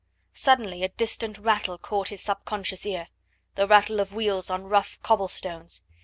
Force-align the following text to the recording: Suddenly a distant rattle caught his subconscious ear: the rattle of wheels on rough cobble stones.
Suddenly 0.33 0.81
a 0.81 0.89
distant 0.89 1.37
rattle 1.37 1.77
caught 1.77 2.07
his 2.09 2.21
subconscious 2.21 2.87
ear: 2.87 3.09
the 3.53 3.67
rattle 3.67 3.99
of 3.99 4.15
wheels 4.15 4.49
on 4.49 4.63
rough 4.63 4.99
cobble 5.03 5.27
stones. 5.27 5.83